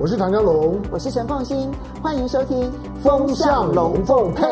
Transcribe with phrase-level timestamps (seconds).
[0.00, 2.70] 我是唐江龙，我是陈凤新，欢迎收听
[3.02, 4.44] 《风向龙凤配》。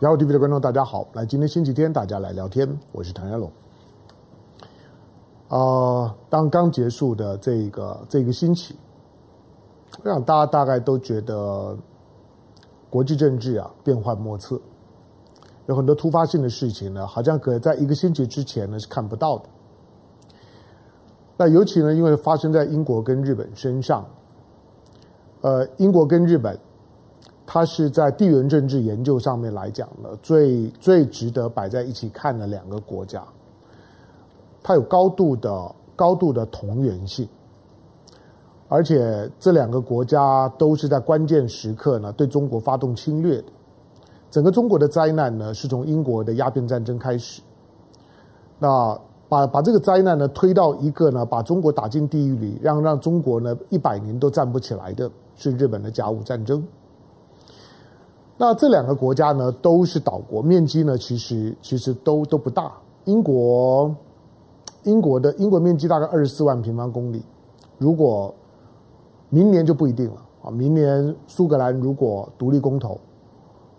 [0.00, 3.50] 雅虎 TV 的观众大家好，来，今天星期天，大家来聊天，我是唐江龙。
[5.48, 8.76] 啊、呃，当刚结束的这个这个星期，
[10.04, 11.74] 我想大家大概都觉得
[12.90, 14.60] 国际政治啊变幻莫测，
[15.64, 19.44] 有很多突发性的事情呢，好像可在一个星期之前呢是看不到的。
[21.40, 24.04] 那尤其呢，因为发生在英国跟日本身上，
[25.40, 26.58] 呃，英国跟日本，
[27.46, 33.22] 它是在地缘政治研究上面来讲呢，最最值得摆在一起看的两个国家，
[34.64, 37.28] 它有高度的高度的同源性，
[38.66, 43.52] 而且这两个国家都是在关键时刻呢对中国发动侵略的，
[44.28, 47.40] 整个中国的灾难呢是从英国的鸦片战争开始，
[48.58, 49.00] 那。
[49.28, 56.66] 把把这个灾难呢推到一个呢，把中国打进地狱里，让让中国呢一百年都站不起来的，是日本的甲午战争。
[58.38, 62.72] 那这两个国家呢都是岛国，面积呢其实其实都都不大。
[63.04, 63.94] 英国
[64.84, 67.22] 英国的英国面积大概二十四万平方公里，
[67.76, 68.34] 如果
[69.28, 72.98] 明年就不一定了啊，明年苏格兰如果独立公投，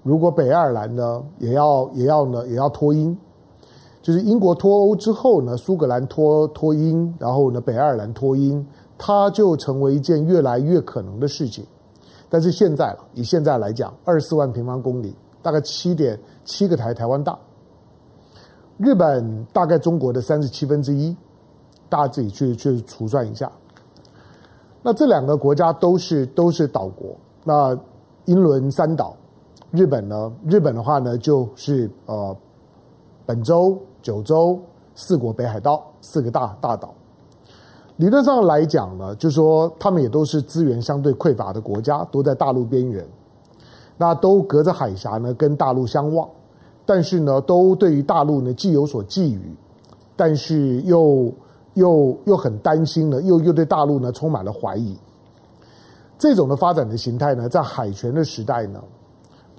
[0.03, 3.17] 如果北爱尔兰呢也要也要呢也要脱英。
[4.01, 8.65] 就是英国脱欧之后呢，苏格兰脱脱英，然后呢，北爱尔兰脱英，
[8.97, 11.65] 它就成为一件越来越可能的事情。
[12.29, 17.37] 但是现在了，以现在来讲，二十四万平方公里，大概七点七个台台湾大，
[18.77, 21.13] 日本大概中国的三十七分之一，
[21.89, 23.51] 大家自己去去除算一下。
[24.81, 27.77] 那这两个国家都是都是岛国，那
[28.25, 29.13] 英伦三岛，
[29.71, 30.31] 日本呢？
[30.45, 32.33] 日本的话呢，就是呃，
[33.25, 33.77] 本州。
[34.01, 34.59] 九州、
[34.95, 36.93] 四国北海道四个大大岛，
[37.97, 43.05] 理论上来讲呢，就说他们也都是资源相对匮乏的国家，都在大陆边缘，
[43.97, 46.27] 那都隔着海峡呢，跟大陆相望，
[46.85, 49.39] 但是呢，都对于大陆呢既有所觊觎，
[50.15, 51.31] 但是又
[51.73, 54.97] 又又很担心呢，又又对大陆呢充满了怀疑。
[56.17, 58.81] 这种的发展的形态呢，在海权的时代呢。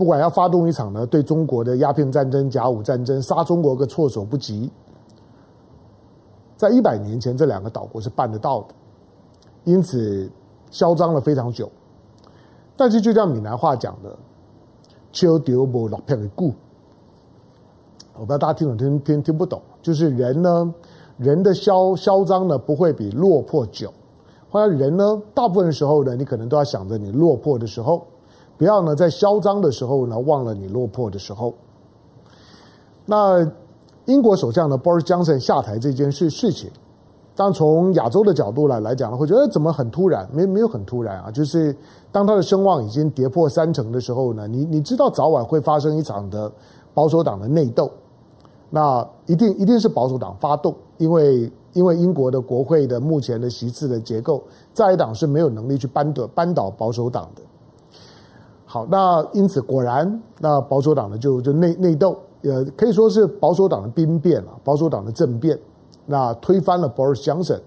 [0.00, 4.72] 不管要发动一场呢，对中国的鸦片战争、甲午战争，杀中国个措手不及，
[6.56, 8.69] 在一百年前，这两个岛国是办得到的，
[9.65, 10.33] 因此
[10.71, 11.71] 嚣张了非常久。
[12.78, 14.16] 但是，就像闽南话讲的
[15.12, 16.55] ，“秋丢不落片的故”，
[18.16, 20.75] 我不知道大家听懂听听听不懂，就是人呢，
[21.19, 23.93] 人的嚣嚣张呢，不会比落魄久。
[24.49, 28.06] 后来人呢，大部分时候呢，你可能都要想着你落魄的时候。
[28.60, 31.54] 不要呢，在嚣张的时候呢，忘了你落魄的时候。
[33.06, 33.50] 那
[34.04, 36.71] 英国首相呢，Boris Johnson 下台这件事事情，
[37.34, 40.28] 当从亚洲的角度来来讲呢，会觉得怎么很突然？
[40.31, 41.75] 没没有很突然啊，就是
[42.12, 46.53] 当他的声望已经跌破三成的时候呢，你你知道早晚会发生一场的
[46.92, 47.91] 保守党的内斗，
[48.69, 54.42] 那一定一定是保守党发动，因为因为英国的国会的目前的席次的结构，
[54.75, 57.41] 在野党是没有能力去扳倒扳倒保守党的。
[58.73, 65.59] 好，那因此果然，那保守党呢就就内内斗，呃，可以说是保守党的兵变了，保守党的政变，
[66.07, 67.59] 那推翻了 Boris Johnson。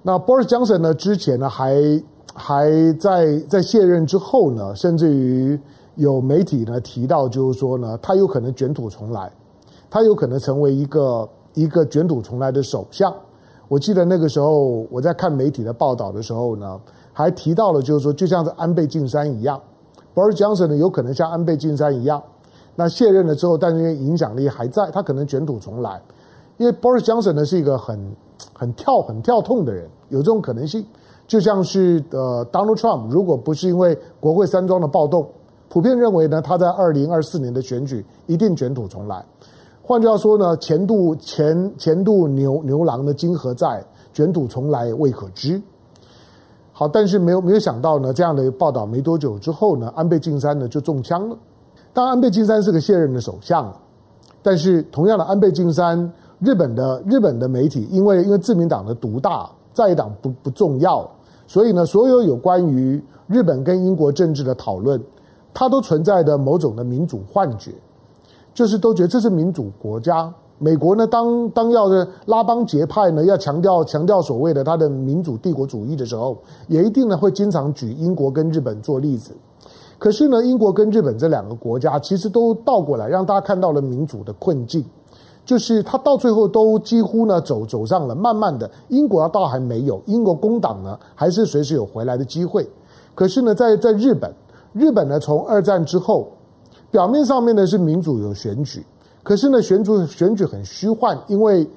[0.00, 2.02] 那 Boris Johnson 呢，之前呢还
[2.32, 5.60] 还在在卸任之后呢，甚至于
[5.96, 9.30] 有媒体呢提到，就是说呢，他有可能卷土重来，
[9.90, 13.14] 他有可能成为一个一个卷土重来的首相。
[13.68, 16.80] 我记得那个时候我在看媒体的报道的时候呢。
[17.18, 19.60] 还提到了，就是说，就像是安倍晋三一样
[20.14, 22.22] ，Boris Johnson 呢，有可能像安倍晋三一样，
[22.76, 26.00] 那卸任了之后，但是因为影响力还在，他可能卷土重来。
[26.58, 27.98] 因为 Boris Johnson 呢是一个很
[28.54, 30.86] 很跳、很跳痛的人，有这种可能性。
[31.26, 35.28] 就像是呃，Donald Trump，如果不是因为国会山庄的暴动，
[35.68, 39.24] 普遍认为呢，他在二零二四年的选举一定卷土重来。
[39.82, 45.60] 换句话说呢，前度前前度牛牛郎的今何在，卷土重来未可知。
[46.78, 51.36] 好，但是没有没有想到呢，这样的报道没多久之后呢，安倍晋三呢就中枪了。
[51.92, 53.74] 当然，安倍晋三是个卸任的首相，
[54.40, 56.08] 但是同样的，安倍晋三，
[56.38, 61.04] 日本的日本的媒体因为因为自民党的独大，在党不不重要，
[61.48, 65.02] 所以呢，所有有关于日本跟英国政治的讨论，
[65.52, 67.72] 它都存在的某种的民主幻觉，
[68.54, 70.32] 就是都觉得这是民主国家。
[70.58, 79.32] 美国呢，当当要的拉帮结派呢，要强调强调所谓的他的民主帝国主义的时候，也一定呢会经常举英国跟日本做例子。
[79.98, 84.84] 可是呢，英国跟日本这两个国家其实都倒过来让大家看到了民主的困境，
[85.44, 92.68] 就是他到最后都几乎呢走走上了，慢慢的，英国倒还没有，英国工党呢还是随时有回来的机会。
[93.14, 94.32] 可是呢，在在日本，
[94.72, 96.28] 日本呢从二战之后，
[96.90, 98.84] 表面上面呢是民主有选举，
[99.28, 101.68] 可是呢选举选举很虚幻，因为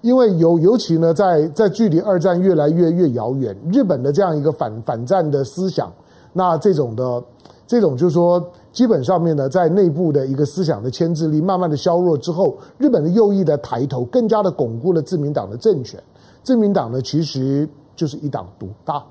[0.00, 5.92] 因为尤尤其呢在在距离二战越来越越遥远，日本的这样一个反反战的思想，
[6.32, 7.20] 那这种的
[7.66, 8.40] 这种就是说。
[8.72, 16.00] 基本上面呢，在内部的一个思想的牵制力慢慢的削弱之后，日本的右翼的抬头，更加的巩固了自民党的政权。
[16.44, 19.04] 自民党呢，其实就是一党独大。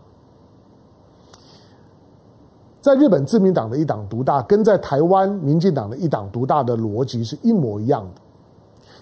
[2.81, 8.21] 在日本，自民党的一党独大，跟在台湾民进党的一党独大的逻辑是一模一样的。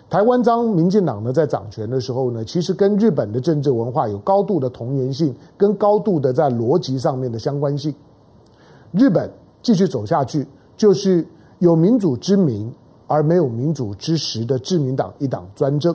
[0.09, 7.93] 台湾当民进党呢在掌权的时候呢，其实跟日本的政治文化有高度的同源性，跟高度的在逻辑上面的相关性。
[8.91, 9.29] 日本。
[9.63, 10.47] 继续走下去，
[10.77, 11.27] 就是
[11.59, 12.71] 有民主之名
[13.05, 15.93] 而没有民主之实的自民党一党专政。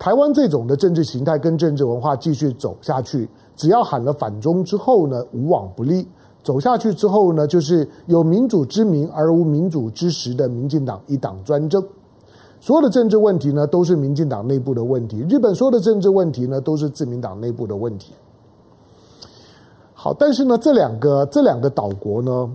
[0.00, 6.04] 台湾这种的政治形态跟政治文化继续走下去，只要喊了反中之后呢，无往不利。
[6.42, 11.82] 走下去之后呢，就是有民主之名而无民主之实的民进党一党专政。
[12.60, 18.12] 所有的政治问题呢，都是民进党内部的问题；日本所有的政治问题呢，都是自民党内部的问题。
[19.94, 22.50] 好，但是呢，这两个这两个岛国呢，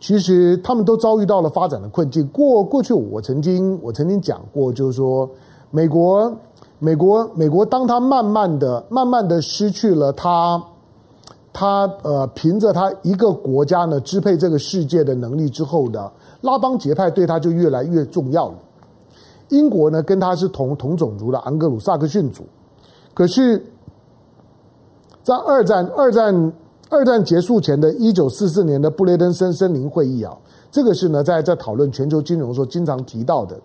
[0.00, 2.26] 其实他们都遭遇到了发展的困境。
[2.28, 5.28] 过过去，我曾经我曾经讲过，就是说，
[5.70, 6.32] 美国
[6.78, 10.64] 美国美国，当他慢慢的慢慢的失去了他
[11.52, 16.10] 他呃凭着他一个国家呢支配这个世界的能力之后呢，
[16.40, 18.54] 拉帮结派对他就越来越重要了。
[19.48, 22.44] 英国呢跟他是同同种族的盎格鲁撒克逊族，
[23.14, 23.64] 可是。
[25.22, 26.52] 在二战二战
[26.88, 30.34] 二战结束前的一九四四年的布雷顿森森林会议啊，
[30.70, 33.60] 这个是呢在在讨论全球金融的时候经常提到的。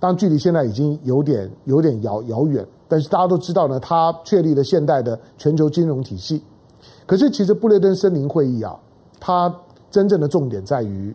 [0.00, 6.42] 当距离现在已经有点有点遥遥远，但是大家都知道呢，它确立了现代的全球金融体系。
[7.06, 8.78] 可是其实布雷顿森林会议啊，
[9.18, 9.54] 它
[9.90, 11.14] 真正的重点在于，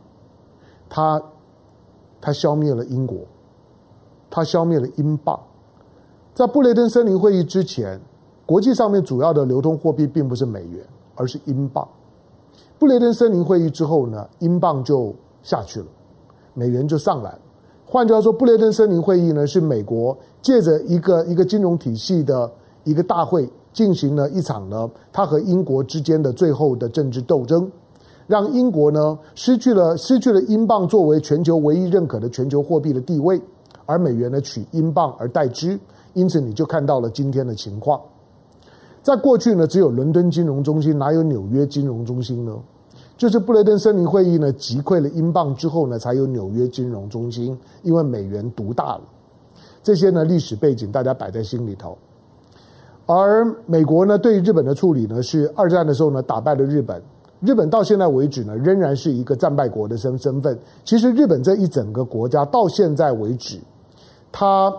[0.89, 1.21] 它
[2.21, 3.19] 它消灭了英国，
[4.29, 5.39] 它消灭了英镑。
[6.33, 7.99] 在布雷顿森林会议之前。
[8.47, 10.81] 国际上面主要的流通货币并不是美元，
[11.15, 11.85] 而是英镑。
[12.79, 15.13] 布雷顿森林会议之后呢，英镑就
[15.43, 15.85] 下去了，
[16.53, 17.39] 美元就上来了。
[17.85, 22.49] 换句话说，布雷顿森林会议呢，是美国借着一个一个金融体系的
[22.85, 27.71] 一个大会，进行了一场呢，他和英国之间的最后的政治斗争，
[28.25, 33.39] 让英国呢失去了失去了英镑作为全球唯一认可的全球货币的地位，
[33.85, 35.79] 而美元呢取英镑而代之，
[36.15, 38.01] 因此你就看到了今天的情况。
[39.03, 42.57] 在过去呢，只有伦敦金融中心，哪有纽约金融中心呢？
[43.15, 49.01] 就是布雷顿森林会议呢击溃了英镑之后呢，才有纽约金融中心，因为美元独大了。
[49.83, 51.95] 这些呢历史背景大家摆在心里头。
[53.07, 57.01] 而美国呢对于日本的处理呢，是二战的时候呢打败了日本，
[57.39, 60.55] 日本到现在为止呢仍然是一个战败国的身身份。
[60.85, 63.57] 其实日本这一整个国家到现在为止，
[64.31, 64.71] 它。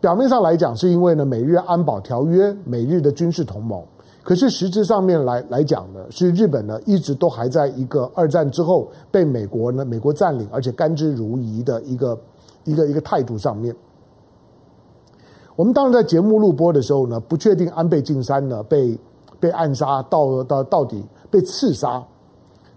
[0.00, 3.80] 表面上来讲，是因为呢，美日安保条约、美日的军事同盟。
[4.24, 12.18] 可是实质上面来来讲呢，是日本呢一直都还在一个二战之后被美国呢美国占领，而且甘之如饴的一个
[12.64, 13.72] 一个一个态度上面。
[15.56, 18.98] 我们当然在节目录播的时候呢，不确定安倍晋三呢被
[19.38, 22.02] 被暗杀到到到底被刺杀，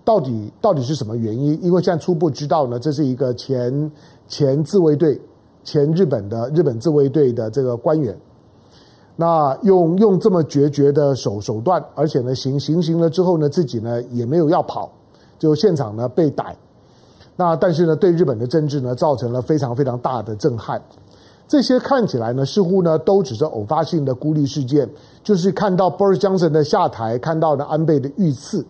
[0.03, 1.58] 到底到底是什么原因？
[1.63, 3.91] 因为现在初步知道呢，这是一个前
[4.27, 5.20] 前自卫队。
[5.67, 8.15] 前日本的日本自卫队的这个官员，
[9.15, 14.91] 那用用这么决绝的手手段，而且呢行行刑了之后呢，自己呢也没有要跑，
[15.39, 16.55] 就现场呢被逮。
[17.36, 20.79] 那但是呢，对日本的政治呢造成了非常非常大的震撼。
[21.48, 24.90] 这些看起来呢似乎呢都只是偶发性的孤立事件，
[25.24, 28.66] 就是看到 Boris Johnson 的下台，看到呢安倍的遇刺。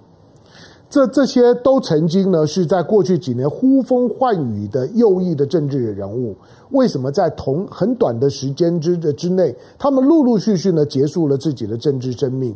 [0.87, 6.35] 这这些都曾经呢是在过去几年呼风唤雨的右翼的政治人物，
[6.71, 12.55] 为什么在同很短的时间之的之内，他们陆陆续续呢结束了自己的政治生命？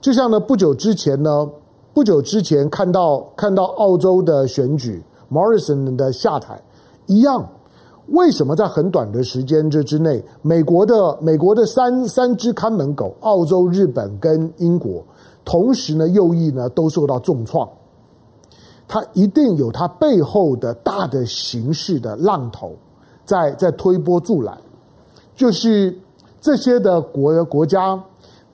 [0.00, 1.48] 就像呢不久之前呢，
[1.94, 5.02] 不久之前看到看到澳洲的选举
[5.32, 6.60] ，Morrison 的下台
[7.06, 7.48] 一样，
[8.08, 15.02] 为什么在很短的时间之之内，美国的美国的三三只看门狗，澳洲、日本跟英国。
[15.44, 17.68] 同时呢，右翼呢都受到重创，
[18.88, 22.72] 它一定有它背后的大的形势的浪头
[23.26, 24.56] 在在推波助澜，
[25.34, 25.94] 就是
[26.40, 28.02] 这些的国国家，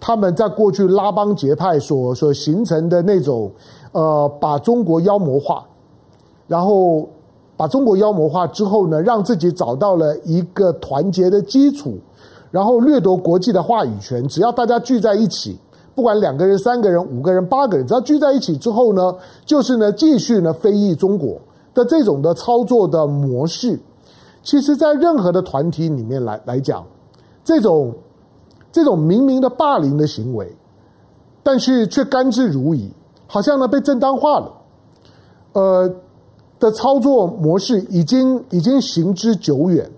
[0.01, 3.51] 他们在过去拉帮结派所所形成的那种
[3.93, 5.65] 呃，把中国妖魔化，
[6.49, 7.09] 然后
[7.61, 11.99] 把中国妖魔化之后呢，让自己找到了一个团结的基础，
[12.51, 14.27] 然后掠夺国际的话语权。
[14.29, 15.59] 只要大家聚在一起，
[15.95, 19.15] 不管两个人、三个人、五个人、八个人，只要聚在一起之后呢，
[19.45, 21.39] 就是呢继续呢非议中国
[21.75, 23.79] 的这种的操作的模式。
[24.43, 26.83] 其实，在任何的团体里面来来讲，
[27.45, 27.93] 这种
[28.73, 30.51] 这种明明的霸凌的行为，
[31.43, 32.89] 但是却甘之如饴，
[33.27, 34.51] 好像呢被正当化了，
[35.53, 35.95] 呃。
[36.61, 39.91] 的操作模式已经已经行之久远，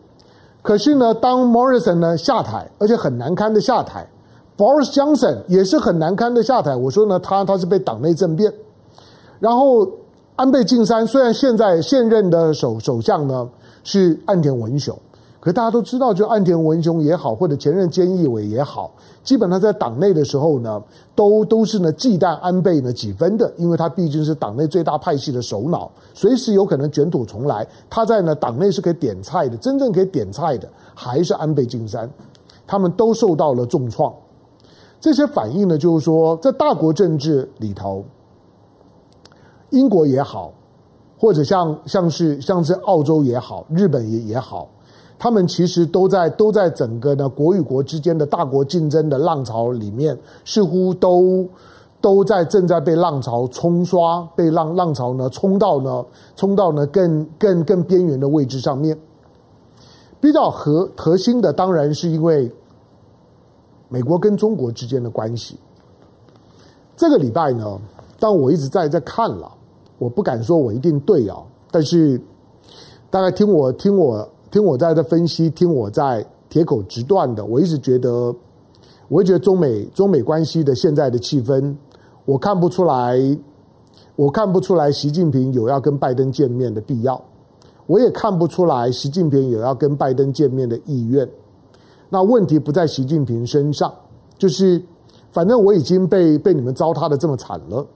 [0.63, 4.09] 可是呢，当 Morrison 呢下台，而且很难堪的下台
[4.57, 6.77] ，Boris Johnson 也是很难堪的下台。
[6.77, 8.53] 我说呢，他他是被党内政变，
[9.41, 9.87] 然后
[10.37, 13.49] 安倍晋三虽然现在现任的首首相呢
[13.83, 14.97] 是岸田文雄。
[15.45, 18.95] 可大家都知道，就岸田文雄也好，或者前任菅义伟也好，
[19.25, 20.81] 基本上在党内的时候呢，
[21.17, 27.67] 都都是呢忌惮安倍呢几分的，因为他毕竟是党内最大派系的首脑，随时有可能卷土重来。
[27.91, 32.09] 他在呢党内是可以点菜的，真正可以点菜的还是安倍晋三，
[32.65, 34.15] 他们都受到了重创。
[35.01, 38.05] 这些反应呢，就是说在大国政治里头，
[39.71, 40.53] 英国也好，
[41.19, 44.69] 或者像像是像是澳洲也好，日本也也好。
[45.23, 51.49] 他们其实都在都在整个呢国与国之间的大国竞争的浪潮里面，似乎都
[52.01, 58.99] 都在正在被浪潮冲刷，被浪浪潮呢冲到呢冲到呢更更更边缘的位置上面。
[60.21, 62.51] 比较核核心的当然是因为
[63.89, 65.57] 美国跟中国之间的关系。
[66.97, 67.81] 这个礼拜呢，
[68.19, 69.49] 当我一直在在看了，
[69.99, 71.37] 我不敢说我一定对啊，
[71.71, 72.21] 但是
[73.09, 74.29] 大概听我听我。
[74.53, 78.33] 听我在这分析，听我在铁口直断的，我一直觉得，
[79.09, 81.75] 我一直觉得中美中美关系的现在的气氛，
[82.27, 83.19] 我看不出来，
[84.15, 87.19] 我看不出来习近平有要跟拜登见面的必要，
[87.87, 91.27] 我也看不出来习近平有要跟拜登见面的意愿。
[92.11, 93.91] 那问题不在习近平身上，
[94.37, 94.83] 就是
[95.31, 97.87] 反正我已经被被你们糟蹋的这么惨了。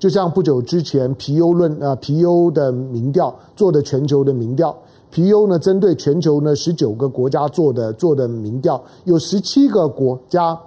[0.00, 4.76] 就像不久之前皮尤论啊皮尤的民调做的全球的民调。
[5.10, 10.58] 皮尤呢，针对全球呢十九个国家做的做的民调，有十七个国家，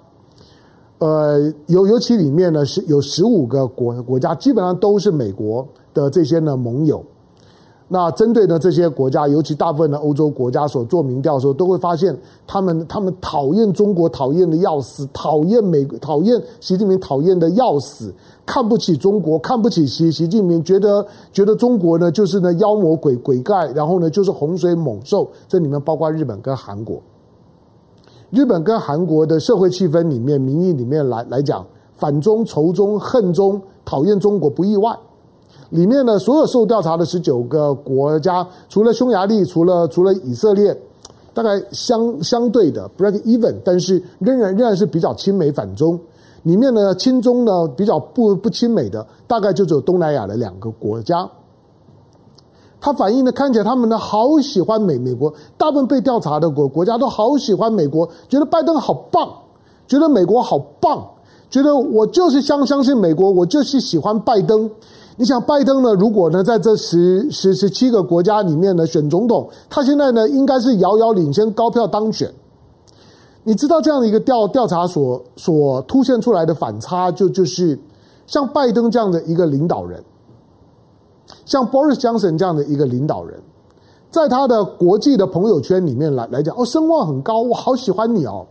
[0.98, 7.04] 呃，尤尤其里面呢是有十五个国国家，基本上都是美国的这些呢盟友。
[7.92, 12.16] 那针对呢这些国家，尤其大部分的欧洲国家所做民调的时候，都会发现
[12.46, 18.14] 他们他们讨厌中国，讨厌的要死，讨厌美，讨厌习近平，讨厌的要死，
[18.46, 21.04] 看不起中国，看不起习习近平，觉得
[21.34, 25.28] 觉得中国呢就是呢妖魔鬼鬼怪，然后呢就是洪水猛兽。
[25.48, 27.02] 这里面包括日本跟韩国，
[28.30, 31.66] 日本跟韩国的社会气氛里面，民意里面来来讲，
[31.96, 34.96] 反中、仇中、恨中、讨厌中国不意外。
[35.70, 40.76] 里面呢，所有受调查的十九个国家，除了匈牙利，除了除了以色列，
[41.34, 46.00] 大概相相对的 break even，但是仍然仍然是比较亲美反中。
[46.44, 51.30] 里面呢，亲中呢比较不不亲美的，大概就只有东南亚的两个国家。
[52.82, 59.30] 它反映呢看起来他们呢好喜欢美美国，大部分被调查的国国家都好喜欢美国，觉得拜登好棒，
[59.86, 61.06] 觉得美国好棒，
[61.50, 64.70] 觉得我就是相相信美国，我就是喜欢拜登。
[65.20, 65.94] 你想拜登呢？
[65.96, 72.34] 如果呢，在这十十十七个国家里面呢，选总统，他现在呢，应该是遥遥领先，高票当选。
[73.44, 77.78] 你知道这样的一个调调查所所凸现出来的反差，就就是
[78.28, 80.02] 像拜登这样的一个领导人，
[81.44, 83.38] 像 Boris Johnson 这样的一个领导人，
[84.10, 88.48] 在他的国际的朋友圈里面来来讲，哦，声望很高，我好喜欢你哦。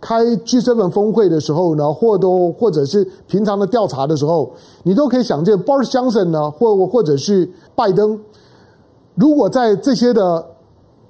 [0.00, 4.50] 开 G7 峰会的时候呢，或都或者是平常的调查的时候，
[4.84, 8.18] 你都可以想见，Boris Johnson 呢，或或者是拜登，
[9.14, 10.44] 如果在这些的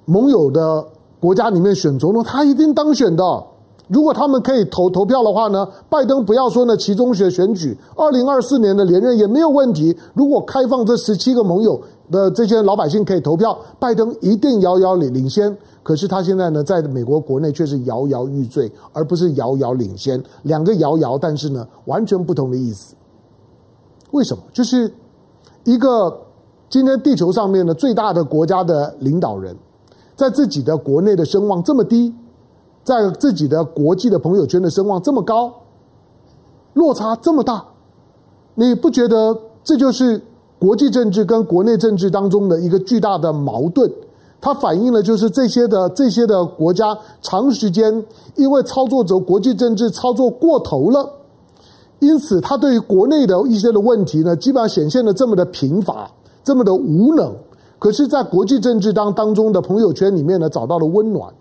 [0.05, 0.83] 盟友的
[1.19, 3.43] 国家里面选总统，他一定当选的。
[3.87, 9.97] 如果他们可以投投票的话呢，拜登不要说呢，其中选选举，二零二四年的连任也没有问题。
[10.13, 11.81] 如果开放这十七个盟友
[12.11, 15.55] 的这些老百姓可以投票，拜登一定遥遥领领先。
[15.83, 20.21] 可是他现在呢，在美国国内却是摇摇欲坠，而不是遥遥领先。
[20.43, 22.95] 两个遥遥，但是呢，完全不同的意思。
[24.11, 24.43] 为什么？
[24.53, 24.93] 就是
[25.63, 26.21] 一个
[26.69, 29.55] 今天地球上面的最大的国家的领导人，
[30.15, 32.13] 在自己的国内的声望这么低。
[32.81, 35.53] 在自己的国际的朋友圈的声望这么高，
[36.73, 37.63] 落差这么大，
[38.55, 40.19] 你不觉得这就是
[40.59, 43.89] 国际政治跟国内政治当中的一个巨大的矛盾？
[44.41, 51.09] 它反映了就是这些的这些的国家长时间因为操作着国际政治操作过头了，
[51.99, 56.09] 因此他对于国内的一些的问题呢，基本上显现的这么的贫乏，
[56.43, 57.35] 这么的无能。
[57.79, 61.33] 可是，在国际政治当当中的朋友圈里面呢，找到了温暖。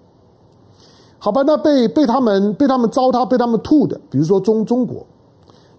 [1.18, 5.04] 好吧，那被被他们被他们糟蹋、被他们吐的，比如说中中国，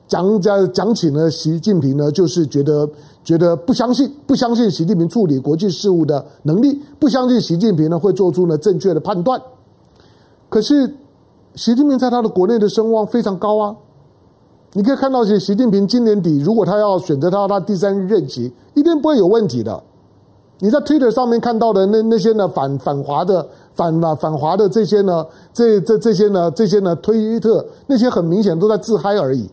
[0.09, 2.89] 讲讲讲起呢，习近平呢，就是觉得
[3.23, 9.39] 觉得不相信，不相信习近平处理国际事务的能力，不相信习近平呢会做出呢正确的判断。
[10.49, 10.95] 可是，
[11.53, 13.75] 习近平在他的国内的声望非常高啊。
[14.73, 19.83] 你可以看到，习习近平今年底如果他要选择他他第三任期，一定不会有问题的。
[20.57, 29.49] 你在 Twitter 上面看到的那那些呢反反华的反啊反华的这些呢这这这些呢这些呢推特那些很明显都在自嗨而已。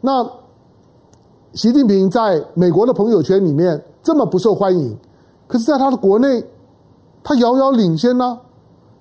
[0.00, 0.26] 那
[1.52, 4.96] 习近平在美国的朋友圈里面这么不受欢迎，
[5.46, 6.44] 可是在他的国内
[7.22, 8.38] 他遥遥领先呢、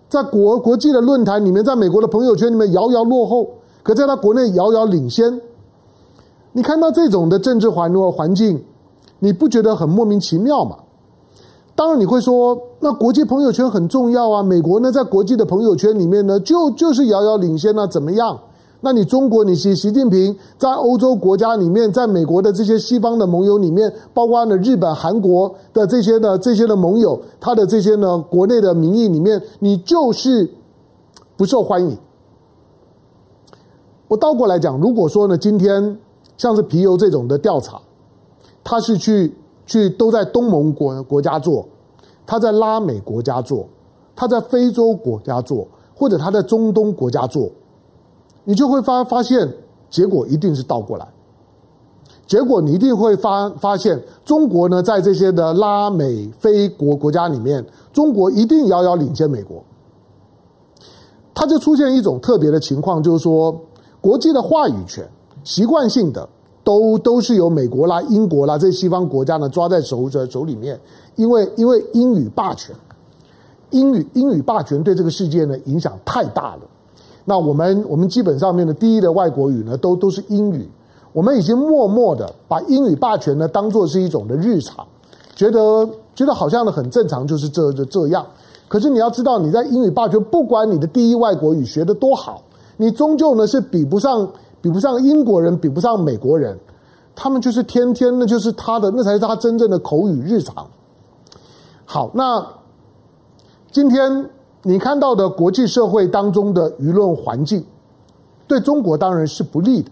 [0.09, 3.47] 在国国际的论坛里面，在美国的朋友圈里面遥遥落后，
[3.81, 5.41] 可在他国内遥遥领先。
[6.51, 8.63] 你看到这种的政治环环境，
[9.19, 10.75] 你不觉得很莫名其妙吗？
[11.75, 14.43] 当然你会说，那国际朋友圈很重要啊。
[14.43, 18.37] 美国呢，在国际的朋友圈里面呢，就就是遥遥领先啊，怎么样？
[18.81, 30.49] 那你中国，你习习近平在欧洲国家里面，在美国的这些西方的盟友里面，包括呢日本、韩国的这些呢这些的盟友，他的这些呢国内的民意里面，你就是
[31.35, 31.97] 不受欢迎。
[34.07, 35.97] 我倒过来讲，如果说呢，今天
[36.37, 37.81] 像是皮尤这种的调查，
[38.63, 39.35] 他是去。
[39.71, 41.63] 去都在东盟国国家做，
[42.25, 43.67] 他在拉美国家做，
[44.15, 47.51] 他在非洲国家做，或者他在中东国家做，
[48.49, 49.53] 你就会发发现
[49.91, 51.07] 结果一定是倒过来。
[52.25, 57.63] 结果你一定会发发现，中国呢在这些的拉美非国国家里面，
[57.93, 59.63] 中国一定遥遥领先美国。
[61.35, 63.55] 它就出现一种特别的情况，就是说
[64.01, 65.07] 国际的话语权
[65.43, 66.27] 习惯性的。
[66.61, 70.79] 都都是由美国啦、英国啦这些西方国家呢抓在手手手里面，
[71.15, 72.75] 因为因为英语霸权，
[73.69, 76.61] 英语英语霸权对这个世界呢影响太大了。
[77.29, 80.67] 那我们我们基本上面的第一的外国语呢都都是英语，
[81.13, 84.85] 我们已经默默的把英语霸权呢当做是一种的日常，
[85.35, 88.25] 觉得觉得好像呢很正常，就是这这这样。
[88.67, 92.41] 可是你要知道，你在英语霸权，不管你的第一外国语学得多好，
[92.77, 94.27] 你终究呢是比不上。
[94.61, 96.59] 比不上英国人，比不上美国人，
[97.15, 100.67] 他们就是天天那就是他的，那才是他真正的口语日常。
[101.85, 102.45] 好，那
[103.71, 104.29] 今天
[104.63, 107.63] 你看到的国际社会当中的舆论环境，
[108.47, 109.91] 对中国当然是不利的。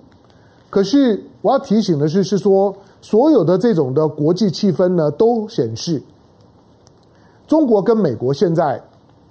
[0.70, 6.02] 可是我要提醒的是，是说所有的这种的国际气氛呢，都显示
[7.48, 8.82] 中国跟美国现在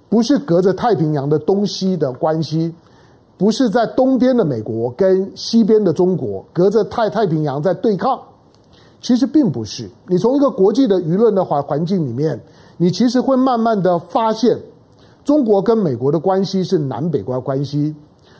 [0.09, 2.73] 不是隔着太平洋的东西的关系。
[3.37, 8.19] 不是在东边的美国跟西边的中国隔着太太平洋在对抗，
[8.99, 9.87] 其实并不是。
[10.07, 12.41] 你从一个国际的舆论的环环境里面，
[12.77, 14.57] 你其实会慢慢的发现，
[15.27, 17.93] 中国跟美国的关系是南北关关系，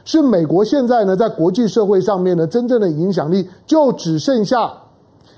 [0.05, 4.71] 是美国现在呢在国际社会上面的真正的影响力就只剩下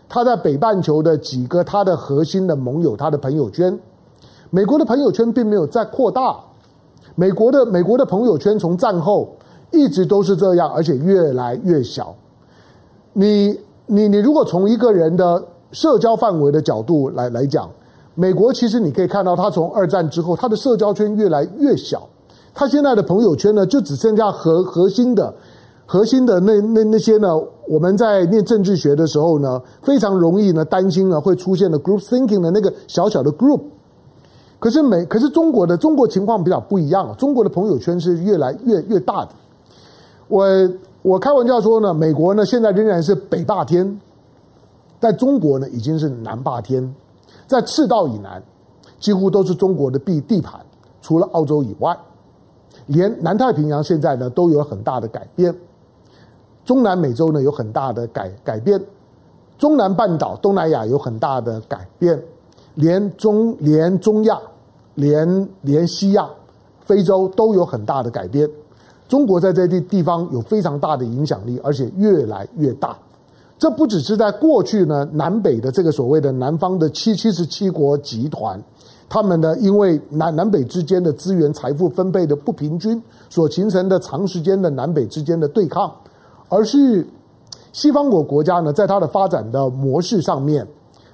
[0.08, 3.80] 他在北半球的几个他的核心的盟友，他的朋友圈，
[4.52, 6.40] 美国的朋友圈并没有再扩大，
[7.16, 9.36] 美国的美国的朋友圈从战后。
[9.72, 12.16] 一直都是这样，而且越来越小。
[13.14, 17.70] 你你你，如果从一个人的社交范围的角度来来讲，
[18.20, 22.06] 美国其实你可以看到，他从二战之后，他的社交圈越来越小。
[22.54, 25.34] 他现在的朋友圈呢，就只剩下核核心的、
[25.86, 27.30] 核心的那那那些呢。
[27.70, 33.62] 我们在念政治学的时候呢，非常容易呢担心呢会出现的 group thinking 的那个小小的 group。
[34.60, 39.30] 可是美，可是中国的中国情况比较不一样，中国的朋友圈是越来越越大的。
[40.28, 40.46] 我
[41.04, 43.98] 我开玩笑说呢，美国呢现在仍然是北霸天，
[45.00, 46.94] 在中国呢已经是南霸天，
[47.50, 48.40] 在赤道以南
[49.00, 50.64] 几乎都是中国的地地盘，
[51.02, 51.98] 除了澳洲以外，
[52.86, 55.52] 连南太平洋现在呢都有很大的改变，
[56.64, 58.80] 中南美洲呢有很大的改改变，
[59.58, 62.24] 中南半岛东南亚有很大的改变，
[62.76, 64.40] 连中连中亚，
[64.94, 66.30] 连连西亚、
[66.82, 68.48] 非洲都有很大的改变。
[69.08, 72.96] 中国在这地地方有非常大的影响力，而且越来越大。
[73.60, 78.58] 这不只是在过去呢，南北的这个所谓的南方的七七十七国集团，
[79.10, 85.94] 他们呢因为南南北之间的资源财富分配的不平均所形成的长时间的南北之间的对抗，
[86.48, 87.06] 而是
[87.74, 90.66] 西方国国家呢在它的发展的模式上面，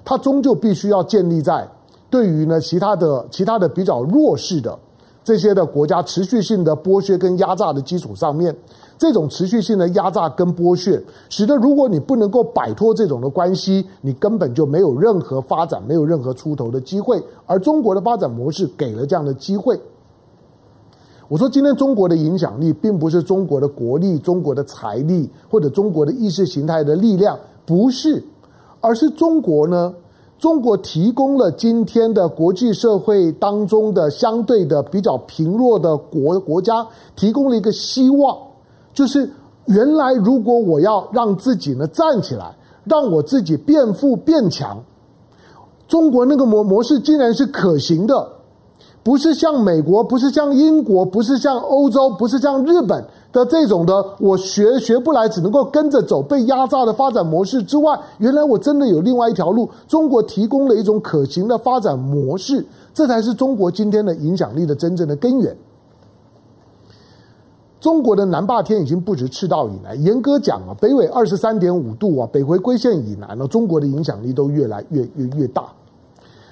[0.06, 1.68] 它终究必须要建立在
[2.12, 4.78] 对于呢其他的其他的比较弱势的。
[5.24, 8.56] 这些的国家持续性的剥削跟压榨的基础上面，
[8.98, 17.22] 这种持续性的压榨跟剥削，使得如果你不能够摆脱这种的关系，你根本就没有任何发展，没有任何出头的机会。
[17.46, 19.80] 而中国的发展模式给了这样的机会。
[21.28, 28.24] 我说，今天中国的影响力，并不是中国的国力、中国的财力或者中国的意识形态的力量，不是，
[28.80, 29.94] 而是中国呢？
[30.38, 38.38] 中国提供了今天的国际社会当中的相对的比较贫弱的国国家，提供了一个希望，
[38.96, 39.30] 就是
[39.66, 42.56] 原来如果我要让自己呢站起来，
[42.86, 44.84] 让我自己变富变强，
[45.88, 48.30] 中国那个模模式竟然是可行的。
[49.04, 59.70] 不是像美国，不是像英国，不是像欧洲，不是像日本的这种的，我学学不来，只能够跟着走，被压榨的发展模式之外，原来我真的有另外一条路。
[59.88, 65.56] 中国提供了一种可行的发展模式，这才是中国今天的影响力的真正的根源。
[67.86, 75.66] 中国的南霸天已经不止赤道以南，严格讲啊，北纬二十三点五度啊，北回归线以南呢，中国的影响力都越来越越越大。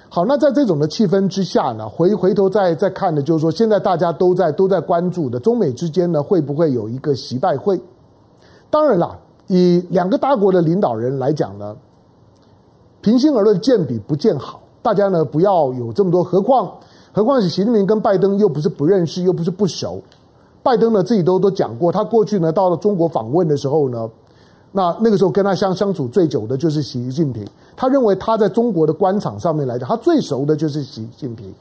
[0.08, 7.80] 好，那在这种的气氛之下呢，回回头再再看的，就是说，现在大家都在都在关注的中美之间呢，会不会有一个习拜会？
[8.70, 9.18] 当然啦，
[9.48, 11.74] 以两个大国的领导人来讲呢，
[13.00, 14.60] 平心而论，见比不见好。
[14.82, 16.72] 大家呢不要有这么多，何况
[17.12, 20.00] 何况是习近平跟拜登又不是不认识，又不是不熟。
[20.64, 24.10] 拜登呢自己都都讲过，他过去呢到了中国访问的时候呢。
[24.76, 27.46] 那那个时候跟他相相处最久的就是习近平，
[27.76, 31.54] 他认为他在中国的官场上面来讲，他最熟的就是习近平。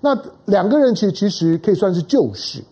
[0.00, 2.64] 那两个人其实其实可以算是旧识，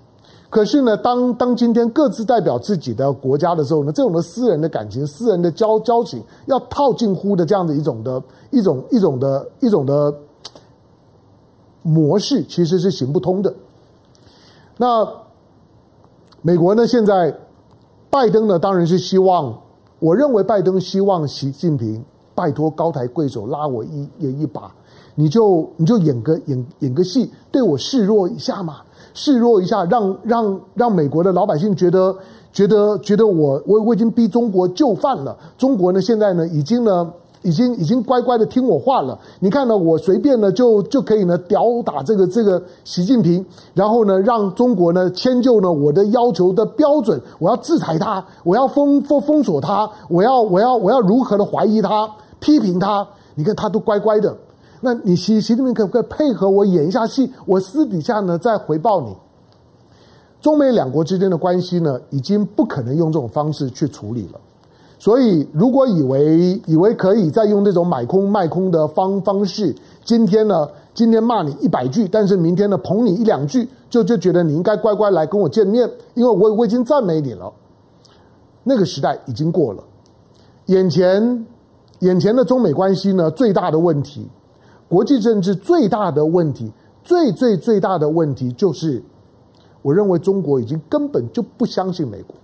[0.48, 10.14] 可是呢，当当今天各自代表自己的国家的时候呢，这种的私人的感情、私人的交交情，要套近乎的这样的一种的一种一种的一种的
[11.82, 13.52] 模式，其实是行不通的。
[14.80, 15.06] 那
[16.40, 17.36] 美国呢，现在。
[18.12, 19.56] 拜登呢，当然是希望，
[20.00, 24.68] 我认为拜登希望习近平拜托高抬贵手，拉我一一一把，
[25.14, 28.78] 你就你就演个演演个戏，对我示弱一下嘛，
[29.14, 32.12] 示弱一下，让让让美国的老百姓觉得
[32.52, 37.12] 觉得觉得我我我已经逼中国就范了，中国呢现在呢已经呢。
[37.42, 39.18] 已经已经乖乖的听我话了。
[39.40, 47.20] 你看呢，我随便呢就就可以呢吊打这个这个习近平，然后呢让中国呢迁就呢我的要求的标准。
[47.38, 53.06] 我要制裁他，我要封封封锁他，我要我要我要如何的怀疑他、批评他？
[53.34, 54.36] 你看他都乖乖的。
[54.82, 57.32] 那你习习近平可不可以配合我演一下戏？
[57.46, 59.14] 我私底下呢再回报你。
[60.40, 64.40] 中美两国之间的关系呢，已经不可能用这种方式去处理了。
[65.00, 77.50] 所以，如果以为以为可以再用这种买空卖空的方方式，今天呢，今天骂你一百句，但是明天呢捧你一两句，就就觉得你应该乖乖来跟我见面，因为我我已经赞美你了。
[78.62, 79.82] 那个时代已经过了，
[80.66, 81.46] 眼前
[82.00, 84.28] 眼前的中美关系呢，最大的问题，
[84.86, 86.70] 国际政治最大的问题，
[87.02, 89.02] 最最最大的问题就是，
[89.80, 92.36] 我认为中国已经根本就不相信美国。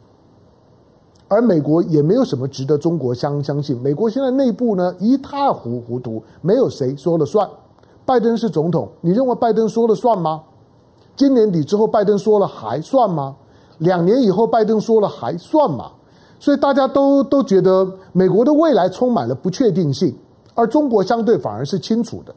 [1.29, 3.77] 而美国也没有什么值得中国相相信。
[3.81, 7.49] 美国现在内部呢一塌糊糊涂，没有谁说了算。
[8.05, 10.43] 拜登是总统，你认为拜登说了算吗？
[11.17, 13.35] 今年底之后拜登说了还算吗？
[13.79, 15.91] 两年以后拜登说了还算吗？
[16.39, 20.15] 所以大家都都觉得美国的未来充满了不确定性，
[20.55, 22.35] 而中国相对反而是清楚的。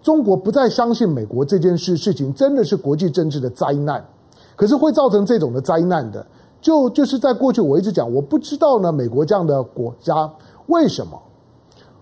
[0.00, 4.02] 中国不再相信美国这件事事情真的是国际政治的灾难，
[4.56, 6.24] 可是会造成这种的灾难的。
[6.60, 10.30] 就就是在过去，我一直讲，我不知道呢，美国这样的国家
[10.66, 11.20] 为什么？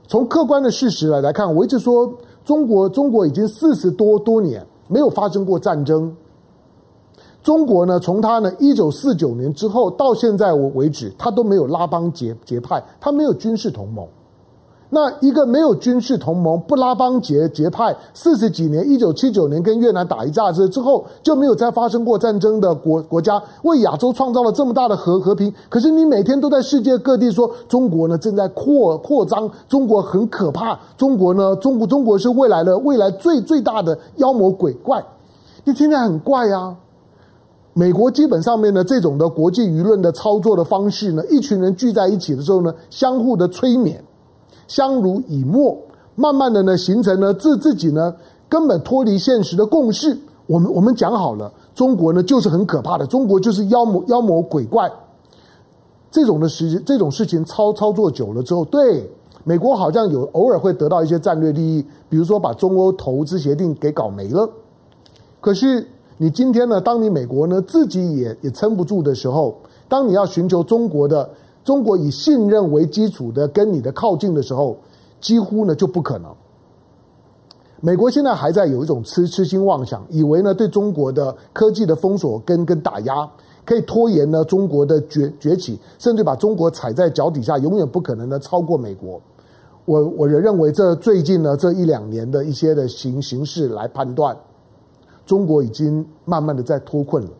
[0.09, 2.12] 从客观的事实来来看，我一直说，
[2.45, 6.16] 中国中国已经四十多多年没有发生过战争。
[7.42, 14.07] 中国呢，从他呢一九四九年之后到现在为止，他都没有拉帮结结派，他没有军事同盟。
[14.88, 25.53] 那一个没有军事同盟、不拉帮结结派，四十几年，一九七九年跟越南打一架之之后，就没有再发生过战争的国国家，为亚洲创造了这么大的和和平。
[25.68, 35.05] 可是你每天都在世界各地说中国呢正在扩扩张，中国很可怕，中国呢中国中国是未来的未来最最大的妖魔鬼怪，
[35.64, 36.77] 你听起来很怪啊。
[37.72, 44.03] 美国基本上面的这种的国际舆论的操作的方式呢，一群人聚在一起的时候呢，相互的催眠。
[44.68, 45.76] 相濡以沫，
[46.14, 48.14] 慢慢的呢，形成了自自己呢
[48.48, 50.18] 根本脱离现实的共识。
[50.46, 54.90] 我们我们讲好了，中国呢就是很可怕的，中国就是妖魔妖魔鬼怪。
[56.11, 59.11] 这种的事这种事情操操作久了之后，对
[59.44, 64.48] 美国好像有偶尔会得到一些战略利益，比如说把中欧投资协定给搞没了。
[65.40, 69.55] 可是你今天呢，当你美国呢自己也也撑不住的时候，
[69.88, 71.29] 当你要寻求中国的
[71.66, 74.76] 中国以信任为基础的跟你的靠近的时候，
[75.20, 76.33] 几乎呢就不可能。
[77.81, 83.29] 美国现在还在有一种痴痴心妄想，以为呢对中国的科技的封锁跟跟打压，
[83.64, 89.20] 可以拖延呢中国的崛崛起，甚至把中国踩在脚底下，永远不可能呢超过美国。
[89.87, 94.37] 我我仍认为，这最近呢这一两年的一些的形形势来判断，
[95.26, 97.31] 中国已经慢慢的在脱困了。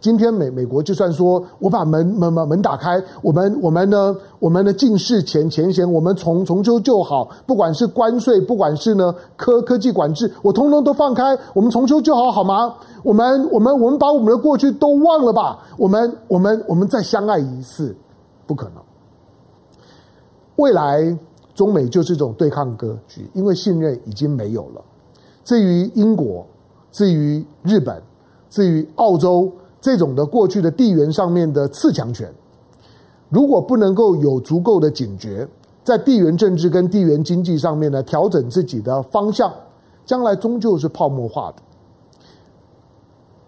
[0.00, 12.74] 今天美美国就算说我把门门门门打开，我们我们呢我们的尽释前前嫌，我们重重修旧好，不管是关税，不管是呢科科技管制，我通通都放开，我们重修就好好吗？
[13.02, 15.58] 我们我们我们把我们的过去都忘了吧？
[15.76, 17.94] 我们我们我们再相爱一次，
[18.46, 18.82] 不可能。
[20.56, 21.14] 未来
[21.54, 24.80] 中美就是一种对抗格局，因为信任已经没有了。
[25.44, 26.46] 至于英国，
[26.90, 28.02] 至于日本，
[28.48, 29.52] 至于澳洲。
[29.80, 32.30] 这种的过去的地缘上面的次强权，
[33.30, 35.48] 如果不能够有足够的警觉，
[35.82, 39.50] 在地缘政治跟地缘经济上面呢调整自己的方向，
[40.04, 41.62] 将来终究是泡沫化的。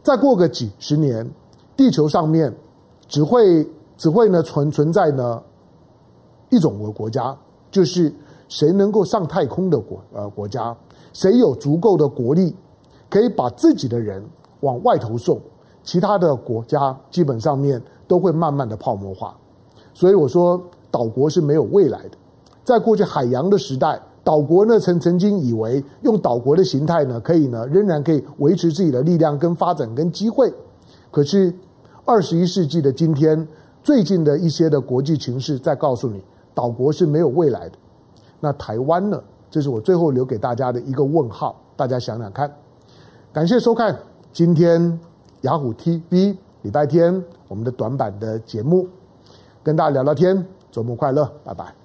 [0.03, 1.31] 再过个几十年，
[1.77, 2.53] 地球上面
[3.07, 3.69] 只会
[3.99, 5.43] 只会呢存存在呢
[6.49, 7.37] 一种国国家，
[7.71, 8.13] 就是
[8.49, 10.75] 谁能够上太空的国呃国家，
[11.13, 12.57] 谁有足够的国力，
[13.11, 14.25] 可以把自己的人
[14.61, 15.39] 往外头送。
[15.85, 19.37] 其他的国家基本上面都会慢慢的泡沫化，
[19.93, 22.11] 所以我说岛国是没有未来的。
[22.65, 30.53] 在过去海洋的时代，岛国呢曾曾经以为用岛国的形态呢可以呢仍然可以维持自己的力量跟发展跟机会。
[31.11, 31.53] 可是
[32.05, 33.47] 二十一世纪的今天，
[33.83, 36.23] 最近的一些的国际情势在告诉你，
[36.55, 37.77] 岛国是没有未来的。
[38.39, 39.21] 那台湾呢？
[39.51, 42.51] 这是我最后留给大家的一个问号，大家想想看。
[43.33, 43.99] 感谢收看
[44.33, 45.12] 今天。
[45.43, 48.89] 雅虎 TV 礼拜天我们的短板的节目，
[49.63, 51.82] 跟大家聊聊天，周末快乐，拜拜。